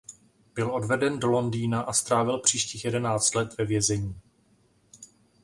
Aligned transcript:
Byl 0.55 0.75
odveden 0.75 1.19
do 1.19 1.27
Londýna 1.27 1.81
a 1.81 1.93
strávil 1.93 2.39
příštích 2.39 2.85
jedenáct 2.85 3.35
let 3.35 3.57
ve 3.57 3.65
vězení. 3.65 4.21